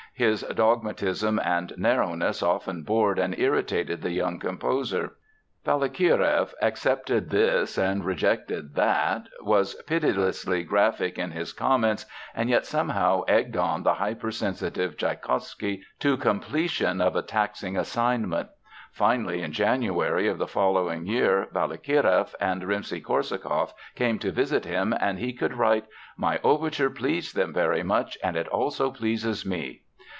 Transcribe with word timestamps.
His 0.13 0.43
dogmatism 0.43 1.39
and 1.43 1.73
narrowness 1.77 2.43
often 2.43 2.83
bored 2.83 3.17
and 3.17 3.33
irritated 3.39 4.03
the 4.03 4.11
young 4.11 4.37
composer. 4.39 5.13
Balakireff 5.65 6.53
accepted 6.61 7.31
this 7.31 7.75
and 7.75 8.05
rejected 8.05 8.75
that, 8.75 9.27
was 9.41 9.73
pitilessly 9.87 10.63
graphic 10.63 11.17
in 11.17 11.31
his 11.31 11.53
comments, 11.53 12.05
and 12.35 12.51
yet 12.51 12.67
somehow 12.67 13.23
egged 13.27 13.57
on 13.57 13.81
the 13.81 13.95
hypersensitive 13.95 14.95
Tschaikowsky 14.95 15.81
to 15.99 16.17
completion 16.17 17.01
of 17.01 17.15
a 17.15 17.23
taxing 17.23 17.75
assignment. 17.75 18.49
Finally, 18.91 19.41
in 19.41 19.51
January 19.53 20.27
of 20.27 20.37
the 20.37 20.45
following 20.47 21.07
year, 21.07 21.47
Balakireff 21.51 22.35
and 22.39 22.61
Rimsky 22.63 23.01
Korsakoff 23.01 23.73
came 23.95 24.19
to 24.19 24.31
visit 24.31 24.65
him 24.65 24.93
and 24.99 25.17
he 25.17 25.33
could 25.33 25.55
write: 25.55 25.85
"My 26.15 26.39
overture 26.43 26.91
pleased 26.91 27.33
them 27.35 27.53
very 27.53 27.81
much 27.81 28.19
and 28.21 28.35
it 28.35 28.47
also 28.49 28.91
pleases 28.91 29.47
me." 29.47 29.81